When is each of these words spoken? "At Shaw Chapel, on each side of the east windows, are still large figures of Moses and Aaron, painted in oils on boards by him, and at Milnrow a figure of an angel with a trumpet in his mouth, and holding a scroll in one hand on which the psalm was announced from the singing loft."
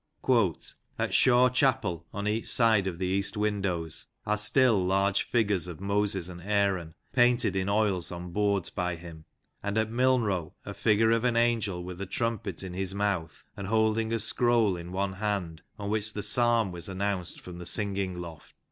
"At 0.97 1.13
Shaw 1.13 1.47
Chapel, 1.49 2.07
on 2.11 2.27
each 2.27 2.47
side 2.47 2.87
of 2.87 2.97
the 2.97 3.05
east 3.05 3.37
windows, 3.37 4.07
are 4.25 4.35
still 4.35 4.83
large 4.83 5.21
figures 5.29 5.67
of 5.67 5.79
Moses 5.79 6.27
and 6.27 6.41
Aaron, 6.41 6.95
painted 7.13 7.55
in 7.55 7.69
oils 7.69 8.11
on 8.11 8.31
boards 8.31 8.71
by 8.71 8.95
him, 8.95 9.25
and 9.61 9.77
at 9.77 9.91
Milnrow 9.91 10.53
a 10.65 10.73
figure 10.73 11.11
of 11.11 11.23
an 11.23 11.35
angel 11.37 11.83
with 11.83 12.01
a 12.01 12.07
trumpet 12.07 12.63
in 12.63 12.73
his 12.73 12.95
mouth, 12.95 13.43
and 13.55 13.67
holding 13.67 14.11
a 14.11 14.17
scroll 14.17 14.75
in 14.75 14.91
one 14.91 15.13
hand 15.13 15.61
on 15.77 15.91
which 15.91 16.13
the 16.13 16.23
psalm 16.23 16.71
was 16.71 16.89
announced 16.89 17.39
from 17.39 17.59
the 17.59 17.65
singing 17.67 18.19
loft." 18.19 18.55